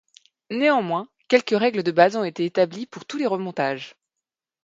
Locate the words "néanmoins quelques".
0.49-1.51